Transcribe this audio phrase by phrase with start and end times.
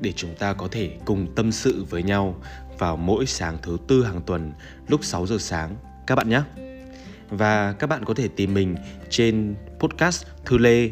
[0.00, 2.36] để chúng ta có thể cùng tâm sự với nhau
[2.78, 4.52] vào mỗi sáng thứ tư hàng tuần
[4.88, 5.76] lúc 6 giờ sáng
[6.06, 6.42] các bạn nhé.
[7.30, 8.76] Và các bạn có thể tìm mình
[9.10, 10.90] trên podcast Thư Lê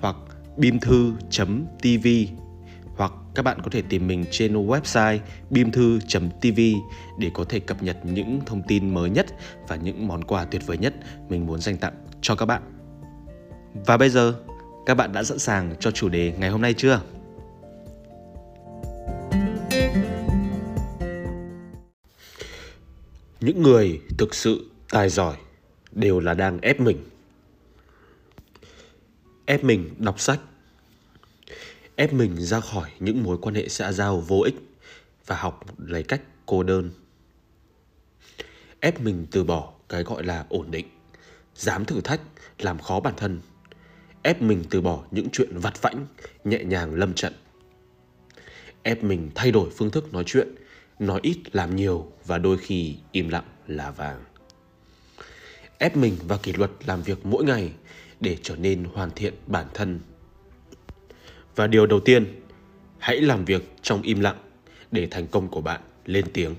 [0.00, 0.16] hoặc
[0.56, 2.08] bimthu.tv
[2.96, 5.18] hoặc các bạn có thể tìm mình trên website
[5.50, 6.60] bimthu.tv
[7.18, 9.26] để có thể cập nhật những thông tin mới nhất
[9.68, 10.94] và những món quà tuyệt vời nhất
[11.28, 12.62] mình muốn dành tặng cho các bạn.
[13.74, 14.34] Và bây giờ,
[14.86, 17.00] các bạn đã sẵn sàng cho chủ đề ngày hôm nay chưa?
[23.40, 25.36] Những người thực sự tài giỏi
[25.92, 27.08] đều là đang ép mình.
[29.46, 30.40] Ép mình đọc sách.
[31.96, 34.54] Ép mình ra khỏi những mối quan hệ xã giao vô ích
[35.26, 36.90] và học lấy cách cô đơn.
[38.80, 40.86] Ép mình từ bỏ cái gọi là ổn định,
[41.54, 42.20] dám thử thách,
[42.58, 43.40] làm khó bản thân.
[44.22, 46.06] Ép mình từ bỏ những chuyện vặt vãnh,
[46.44, 47.32] nhẹ nhàng lâm trận.
[48.82, 50.54] Ép mình thay đổi phương thức nói chuyện
[51.00, 54.24] nói ít, làm nhiều và đôi khi im lặng là vàng.
[55.78, 57.72] Ép mình và kỷ luật làm việc mỗi ngày
[58.20, 60.00] để trở nên hoàn thiện bản thân.
[61.56, 62.40] Và điều đầu tiên,
[62.98, 64.38] hãy làm việc trong im lặng
[64.90, 66.54] để thành công của bạn lên tiếng.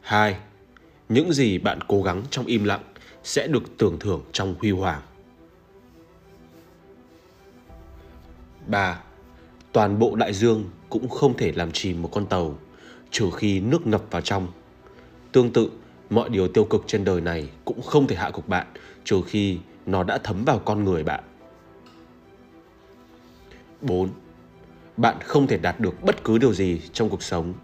[0.00, 0.36] Hai,
[1.08, 2.82] những gì bạn cố gắng trong im lặng
[3.24, 5.02] sẽ được tưởng thưởng trong huy hoàng.
[8.66, 9.03] 3.
[9.74, 12.58] Toàn bộ đại dương cũng không thể làm chìm một con tàu
[13.10, 14.48] trừ khi nước ngập vào trong.
[15.32, 15.70] Tương tự,
[16.10, 18.66] mọi điều tiêu cực trên đời này cũng không thể hạ gục bạn
[19.04, 21.24] trừ khi nó đã thấm vào con người bạn.
[23.80, 24.08] 4.
[24.96, 27.54] Bạn không thể đạt được bất cứ điều gì trong cuộc sống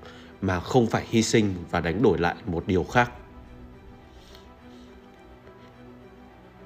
[0.41, 3.13] mà không phải hy sinh và đánh đổi lại một điều khác.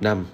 [0.00, 0.26] 5.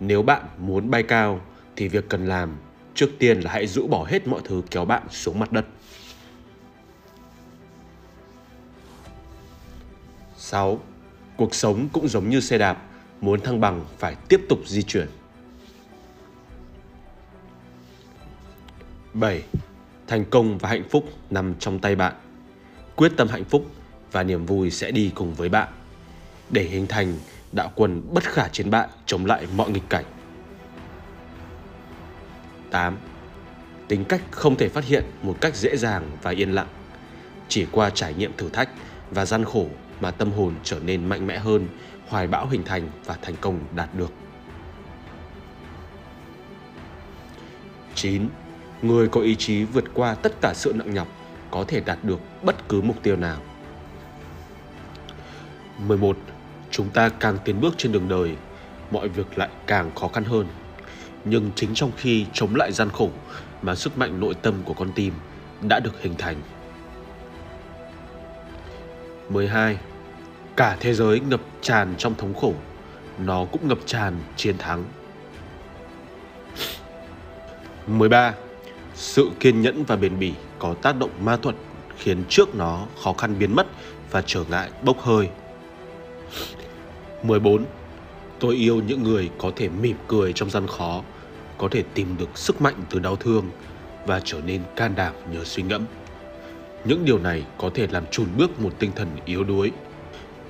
[0.00, 1.40] Nếu bạn muốn bay cao
[1.76, 2.56] thì việc cần làm
[2.94, 5.66] trước tiên là hãy rũ bỏ hết mọi thứ kéo bạn xuống mặt đất.
[10.36, 10.80] 6.
[11.36, 12.82] Cuộc sống cũng giống như xe đạp,
[13.20, 15.08] muốn thăng bằng phải tiếp tục di chuyển.
[19.14, 19.42] 7.
[20.06, 22.14] Thành công và hạnh phúc nằm trong tay bạn.
[22.96, 23.66] Quyết tâm hạnh phúc
[24.12, 25.68] và niềm vui sẽ đi cùng với bạn
[26.50, 27.18] để hình thành
[27.52, 30.04] đạo quân bất khả chiến bại chống lại mọi nghịch cảnh.
[32.74, 32.96] 8.
[33.88, 36.66] Tính cách không thể phát hiện một cách dễ dàng và yên lặng.
[37.48, 38.68] Chỉ qua trải nghiệm thử thách
[39.10, 39.66] và gian khổ
[40.00, 41.68] mà tâm hồn trở nên mạnh mẽ hơn,
[42.08, 44.12] hoài bão hình thành và thành công đạt được.
[47.94, 48.28] 9.
[48.82, 51.08] Người có ý chí vượt qua tất cả sự nặng nhọc
[51.50, 53.40] có thể đạt được bất cứ mục tiêu nào.
[55.78, 56.16] 11.
[56.70, 58.36] Chúng ta càng tiến bước trên đường đời,
[58.90, 60.46] mọi việc lại càng khó khăn hơn.
[61.24, 63.10] Nhưng chính trong khi chống lại gian khổ
[63.62, 65.14] mà sức mạnh nội tâm của con tim
[65.68, 66.36] đã được hình thành
[69.28, 69.78] 12.
[70.56, 72.54] Cả thế giới ngập tràn trong thống khổ,
[73.18, 74.84] nó cũng ngập tràn chiến thắng.
[77.86, 78.34] 13.
[78.94, 81.56] Sự kiên nhẫn và bền bỉ có tác động ma thuật
[81.98, 83.66] khiến trước nó khó khăn biến mất
[84.10, 85.28] và trở ngại bốc hơi.
[87.22, 87.64] 14.
[88.38, 91.02] Tôi yêu những người có thể mỉm cười trong gian khó,
[91.64, 93.50] có thể tìm được sức mạnh từ đau thương
[94.06, 95.84] và trở nên can đảm nhờ suy ngẫm.
[96.84, 99.72] Những điều này có thể làm chùn bước một tinh thần yếu đuối.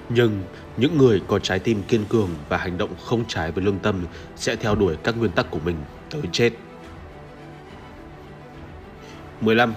[0.08, 0.42] Nhưng
[0.76, 4.06] những người có trái tim kiên cường và hành động không trái với lương tâm
[4.36, 5.76] sẽ theo đuổi các nguyên tắc của mình
[6.10, 6.53] tới chết.
[9.41, 9.74] 15.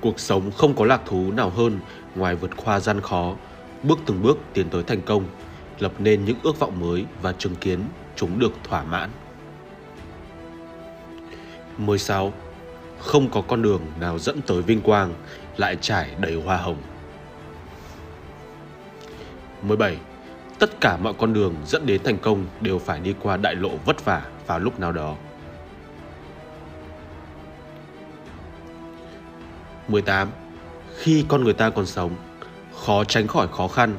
[0.00, 1.78] Cuộc sống không có lạc thú nào hơn
[2.14, 3.34] ngoài vượt qua gian khó,
[3.82, 5.24] bước từng bước tiến tới thành công,
[5.78, 7.80] lập nên những ước vọng mới và chứng kiến
[8.16, 9.10] chúng được thỏa mãn.
[11.78, 12.32] 16
[12.98, 15.14] không có con đường nào dẫn tới vinh quang
[15.56, 16.76] lại trải đầy hoa hồng.
[19.62, 19.96] 17.
[20.58, 23.70] Tất cả mọi con đường dẫn đến thành công đều phải đi qua đại lộ
[23.84, 25.16] vất vả vào lúc nào đó.
[29.88, 30.28] 18.
[30.96, 32.16] Khi con người ta còn sống,
[32.74, 33.96] khó tránh khỏi khó khăn,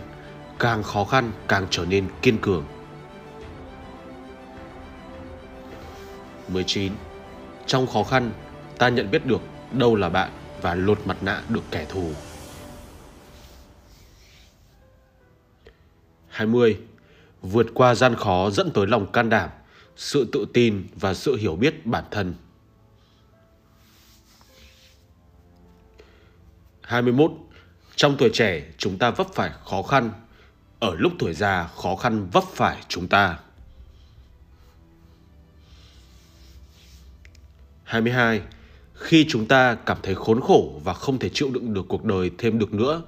[0.60, 2.64] càng khó khăn càng trở nên kiên cường.
[6.48, 6.92] 19.
[7.68, 8.32] Trong khó khăn,
[8.78, 9.42] ta nhận biết được
[9.72, 10.32] đâu là bạn
[10.62, 12.12] và lột mặt nạ được kẻ thù.
[16.28, 16.80] 20.
[17.42, 19.50] Vượt qua gian khó dẫn tới lòng can đảm,
[19.96, 22.34] sự tự tin và sự hiểu biết bản thân.
[26.82, 27.32] 21.
[27.96, 30.12] Trong tuổi trẻ, chúng ta vấp phải khó khăn.
[30.80, 33.40] Ở lúc tuổi già, khó khăn vấp phải chúng ta.
[37.88, 38.42] 22.
[38.94, 42.32] Khi chúng ta cảm thấy khốn khổ và không thể chịu đựng được cuộc đời
[42.38, 43.02] thêm được nữa,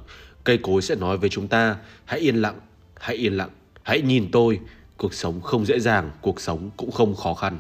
[0.44, 2.60] cây cối sẽ nói với chúng ta, hãy yên lặng,
[3.00, 3.50] hãy yên lặng,
[3.84, 4.60] hãy nhìn tôi,
[4.98, 7.60] cuộc sống không dễ dàng, cuộc sống cũng không khó khăn.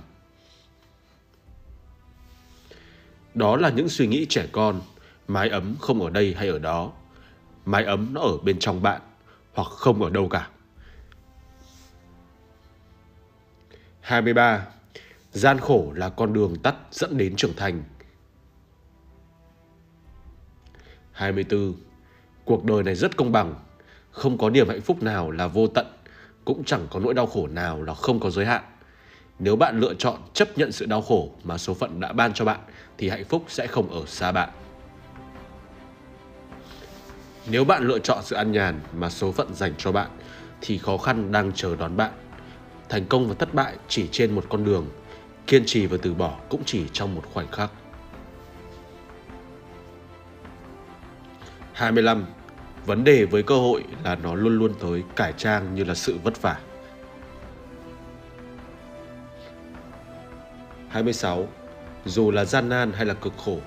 [3.33, 4.81] Đó là những suy nghĩ trẻ con,
[5.27, 6.91] mái ấm không ở đây hay ở đó.
[7.65, 9.01] Mái ấm nó ở bên trong bạn,
[9.53, 10.49] hoặc không ở đâu cả.
[14.01, 14.65] 23.
[15.31, 17.83] Gian khổ là con đường tắt dẫn đến trưởng thành.
[21.11, 21.73] 24.
[22.45, 23.55] Cuộc đời này rất công bằng,
[24.11, 25.85] không có niềm hạnh phúc nào là vô tận,
[26.45, 28.63] cũng chẳng có nỗi đau khổ nào là không có giới hạn.
[29.39, 32.45] Nếu bạn lựa chọn chấp nhận sự đau khổ mà số phận đã ban cho
[32.45, 32.59] bạn
[32.97, 34.49] thì hạnh phúc sẽ không ở xa bạn.
[37.47, 40.09] Nếu bạn lựa chọn sự an nhàn mà số phận dành cho bạn
[40.61, 42.11] thì khó khăn đang chờ đón bạn.
[42.89, 44.89] Thành công và thất bại chỉ trên một con đường,
[45.47, 47.71] kiên trì và từ bỏ cũng chỉ trong một khoảnh khắc.
[51.73, 52.25] 25.
[52.85, 56.17] Vấn đề với cơ hội là nó luôn luôn tới cải trang như là sự
[56.23, 56.59] vất vả.
[60.89, 61.47] 26.
[62.05, 63.59] Dù là gian nan hay là cực khổ,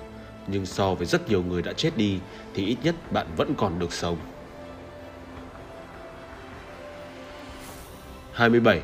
[0.47, 2.19] nhưng so với rất nhiều người đã chết đi
[2.55, 4.17] thì ít nhất bạn vẫn còn được sống.
[8.33, 8.81] 27.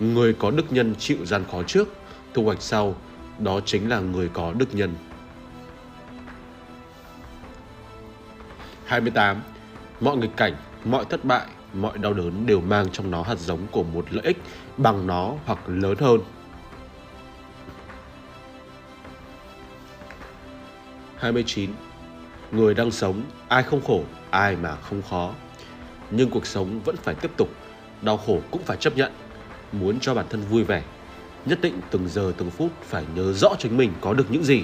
[0.00, 1.88] Người có đức nhân chịu gian khó trước,
[2.34, 2.94] thu hoạch sau,
[3.38, 4.94] đó chính là người có đức nhân.
[8.84, 9.42] 28.
[10.00, 10.54] Mọi nghịch cảnh,
[10.84, 14.24] mọi thất bại, mọi đau đớn đều mang trong nó hạt giống của một lợi
[14.24, 14.36] ích
[14.76, 16.20] bằng nó hoặc lớn hơn.
[21.16, 21.70] 29.
[22.52, 25.32] Người đang sống, ai không khổ, ai mà không khó.
[26.10, 27.48] Nhưng cuộc sống vẫn phải tiếp tục,
[28.02, 29.12] đau khổ cũng phải chấp nhận.
[29.72, 30.82] Muốn cho bản thân vui vẻ,
[31.48, 34.62] nhất định từng giờ từng phút phải nhớ rõ chính mình có được những gì.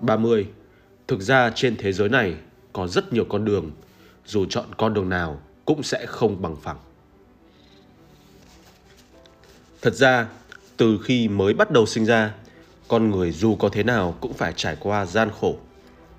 [0.00, 0.48] ba mươi
[1.06, 2.34] Thực ra trên thế giới này
[2.72, 3.70] có rất nhiều con đường,
[4.26, 6.78] dù chọn con đường nào cũng sẽ không bằng phẳng.
[9.82, 10.28] Thật ra,
[10.76, 12.34] từ khi mới bắt đầu sinh ra
[12.88, 15.58] con người dù có thế nào cũng phải trải qua gian khổ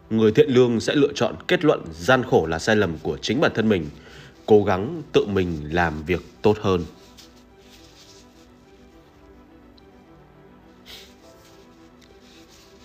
[0.09, 3.41] người thiện lương sẽ lựa chọn kết luận gian khổ là sai lầm của chính
[3.41, 3.85] bản thân mình
[4.49, 6.85] cố gắng tự mình làm việc tốt hơn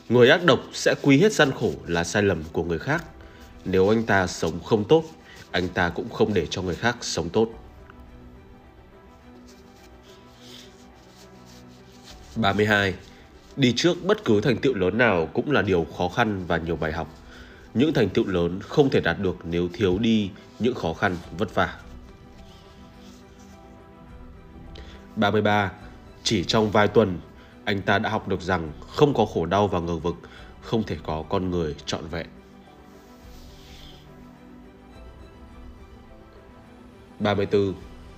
[0.09, 3.05] người ác độc sẽ quy hết gian khổ là sai lầm của người khác
[3.65, 5.05] nếu anh ta sống không tốt,
[5.51, 7.49] anh ta cũng không để cho người khác sống tốt
[12.37, 12.95] 32.
[13.57, 16.77] Đi trước bất cứ thành tựu lớn nào cũng là điều khó khăn và nhiều
[16.77, 17.09] bài học.
[17.75, 21.55] Những thành tựu lớn không thể đạt được nếu thiếu đi những khó khăn vất
[21.55, 21.79] vả.
[25.17, 25.73] 33.
[26.23, 27.21] Chỉ trong vài tuần,
[27.65, 30.15] anh ta đã học được rằng không có khổ đau và ngờ vực,
[30.63, 32.27] không thể có con người trọn vẹn.
[37.19, 37.75] 34.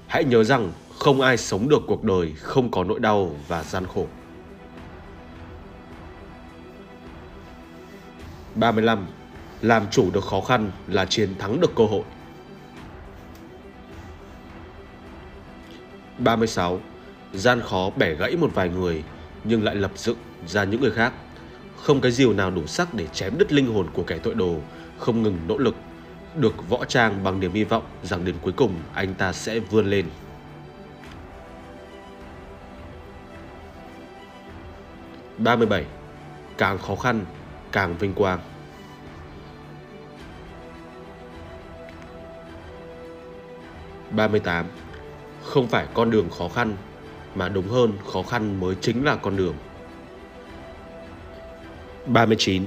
[0.07, 3.87] Hãy nhớ rằng không ai sống được cuộc đời không có nỗi đau và gian
[3.95, 4.07] khổ.
[8.55, 9.07] 35.
[9.63, 12.03] Làm chủ được khó khăn là chiến thắng được cơ hội.
[16.19, 16.81] 36.
[17.33, 19.03] Gian khó bẻ gãy một vài người
[19.45, 21.13] nhưng lại lập dựng ra những người khác.
[21.77, 24.57] Không cái diều nào đủ sắc để chém đứt linh hồn của kẻ tội đồ,
[24.99, 25.75] không ngừng nỗ lực,
[26.37, 29.87] được võ trang bằng niềm hy vọng rằng đến cuối cùng anh ta sẽ vươn
[29.87, 30.07] lên.
[35.39, 35.85] 37.
[36.59, 37.25] Càng khó khăn,
[37.73, 38.41] càng vinh quang.
[44.11, 44.67] ba mươi tám
[45.47, 46.77] không phải con đường khó khăn,
[47.35, 49.55] mà đúng hơn khó khăn mới chính là con đường.
[52.07, 52.65] 39.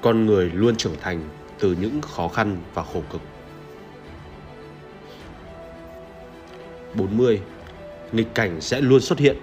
[0.00, 3.20] Con người luôn trưởng thành từ những khó khăn và khổ cực.
[6.94, 7.40] 40.
[8.12, 9.36] Nghịch cảnh sẽ luôn xuất hiện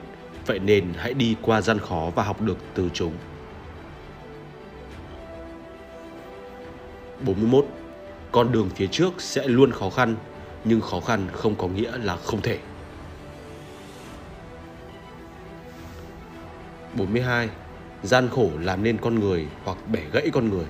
[0.46, 3.14] Vậy nên hãy đi qua gian khó và học được từ chúng.
[7.26, 7.66] 41.
[8.32, 10.16] Con đường phía trước sẽ luôn khó khăn,
[10.66, 12.60] nhưng khó khăn không có nghĩa là không thể.
[16.94, 17.50] 42.
[18.04, 20.66] Gian khổ làm nên con người hoặc bẻ gãy con người.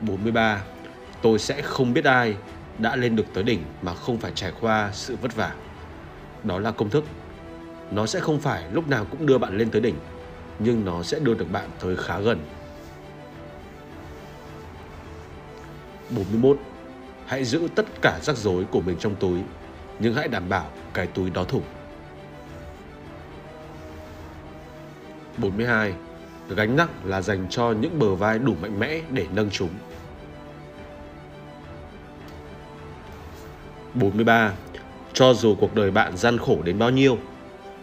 [0.00, 0.62] 43.
[1.22, 2.36] Tôi sẽ không biết ai
[2.78, 5.54] đã lên được tới đỉnh mà không phải trải qua sự vất vả.
[6.44, 7.04] Đó là công thức.
[7.90, 9.96] Nó sẽ không phải lúc nào cũng đưa bạn lên tới đỉnh,
[10.58, 12.40] nhưng nó sẽ đưa được bạn tới khá gần
[16.10, 16.58] 41.
[17.26, 19.40] Hãy giữ tất cả rắc rối của mình trong túi,
[19.98, 21.62] nhưng hãy đảm bảo cái túi đó thủng.
[25.38, 25.94] 42.
[26.48, 29.70] Gánh nặng là dành cho những bờ vai đủ mạnh mẽ để nâng chúng.
[33.94, 34.52] 43.
[35.12, 37.18] Cho dù cuộc đời bạn gian khổ đến bao nhiêu,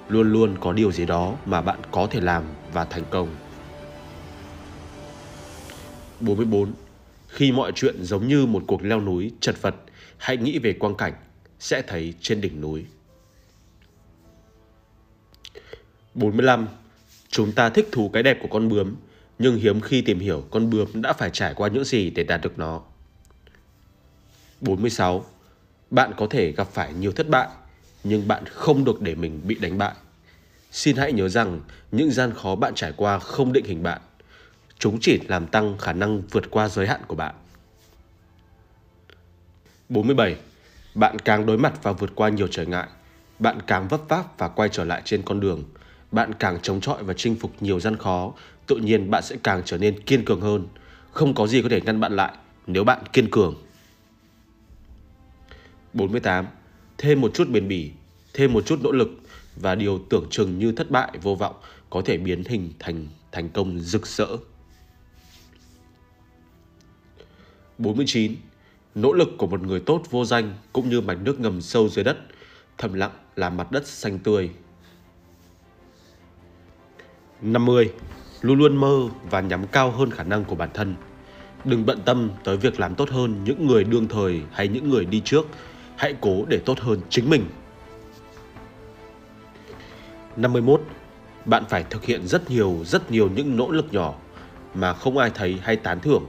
[0.10, 3.27] luôn luôn có điều gì đó mà bạn có thể làm và thành công.
[6.20, 6.74] 44.
[7.34, 9.75] Khi mọi chuyện giống như một cuộc leo núi chật vật,
[10.18, 11.13] hãy nghĩ về quang cảnh
[11.60, 12.86] sẽ thấy trên đỉnh núi.
[16.13, 16.68] 45.
[17.30, 18.96] Chúng ta thích thú cái đẹp của con bướm,
[19.40, 22.42] nhưng hiếm khi tìm hiểu con bướm đã phải trải qua những gì để đạt
[22.42, 22.82] được nó.
[24.62, 25.25] 46.
[25.90, 27.48] Bạn có thể gặp phải nhiều thất bại,
[28.04, 29.94] nhưng bạn không được để mình bị đánh bại.
[30.72, 31.62] Xin hãy nhớ rằng
[31.92, 34.02] những gian khó bạn trải qua không định hình bạn.
[34.84, 37.36] Chúng chỉ làm tăng khả năng vượt qua giới hạn của bạn.
[39.90, 40.36] 47.
[40.96, 42.88] Bạn càng đối mặt và vượt qua nhiều trở ngại,
[43.40, 45.63] bạn càng vấp váp và quay trở lại trên con đường.
[46.12, 48.34] Bạn càng chống chọi và chinh phục nhiều gian khó,
[48.68, 50.68] tự nhiên bạn sẽ càng trở nên kiên cường hơn.
[51.12, 52.34] Không có gì có thể ngăn bạn lại
[52.68, 53.56] nếu bạn kiên cường.
[55.94, 56.46] 48.
[56.98, 57.92] Thêm một chút bền bỉ,
[58.34, 59.10] thêm một chút nỗ lực
[59.56, 61.56] và điều tưởng chừng như thất bại vô vọng
[61.90, 64.28] có thể biến hình thành thành công rực rỡ.
[67.77, 68.36] 49.
[68.96, 72.03] Nỗ lực của một người tốt vô danh cũng như mảnh nước ngầm sâu dưới
[72.03, 72.18] đất,
[72.77, 74.50] thầm lặng làm mặt đất xanh tươi.
[77.42, 77.92] 50.
[78.42, 80.96] Luôn luôn mơ và nhắm cao hơn khả năng của bản thân.
[81.65, 85.06] Đừng bận tâm tới việc làm tốt hơn những người đương thời hay những người
[85.06, 85.48] đi trước.
[85.96, 87.46] Hãy cố để tốt hơn chính mình.
[90.36, 90.82] 51.
[91.46, 94.15] Bạn phải thực hiện rất nhiều, rất nhiều những nỗ lực nhỏ
[94.74, 96.25] mà không ai thấy hay tán thưởng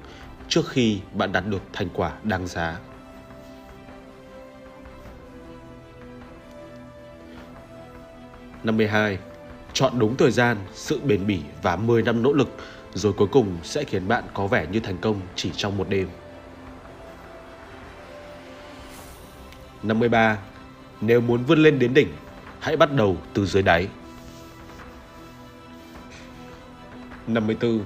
[0.49, 2.79] trước khi bạn đạt được thành quả đáng giá.
[8.65, 9.19] Năm mươi hai,
[9.73, 12.49] chọn đúng thời gian, sự bền bỉ và 10 năm nỗ lực
[12.95, 16.09] rồi cuối cùng sẽ khiến bạn có vẻ như thành công chỉ trong một đêm.
[19.83, 20.39] 53.
[21.01, 22.09] Nếu muốn vươn lên đến đỉnh,
[22.61, 23.89] hãy bắt đầu từ dưới đáy.
[27.27, 27.81] 54.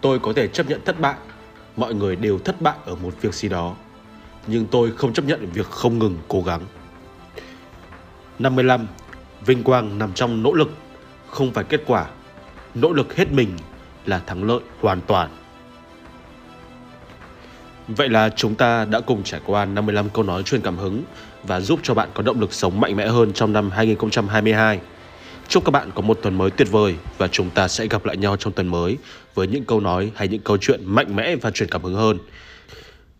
[0.00, 1.16] Tôi có thể chấp nhận thất bại
[1.76, 3.74] mọi người đều thất bại ở một việc gì đó.
[4.46, 6.60] Nhưng tôi không chấp nhận việc không ngừng cố gắng.
[8.38, 8.86] 55.
[9.46, 10.70] Vinh quang nằm trong nỗ lực,
[11.30, 12.06] không phải kết quả.
[12.74, 13.48] Nỗ lực hết mình
[14.06, 15.30] là thắng lợi hoàn toàn.
[17.88, 21.02] Vậy là chúng ta đã cùng trải qua 55 câu nói truyền cảm hứng
[21.42, 24.80] và giúp cho bạn có động lực sống mạnh mẽ hơn trong năm 2022.
[25.48, 28.16] Chúc các bạn có một tuần mới tuyệt vời và chúng ta sẽ gặp lại
[28.16, 28.98] nhau trong tuần mới
[29.34, 32.18] với những câu nói hay những câu chuyện mạnh mẽ và truyền cảm hứng hơn.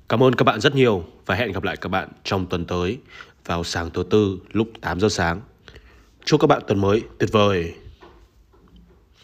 [0.09, 2.99] Cảm ơn các bạn rất nhiều và hẹn gặp lại các bạn trong tuần tới
[3.45, 5.40] vào sáng thứ tư lúc 8 giờ sáng.
[6.25, 7.75] Chúc các bạn tuần mới tuyệt vời.